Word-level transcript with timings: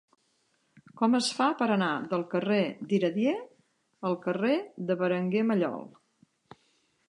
Com 1.01 1.17
es 1.17 1.27
fa 1.39 1.49
per 1.59 1.67
anar 1.75 1.89
del 2.15 2.25
carrer 2.33 2.57
d'Iradier 2.93 3.35
al 4.11 4.19
carrer 4.27 4.57
de 4.91 5.01
Berenguer 5.03 5.49
Mallol? 5.53 5.89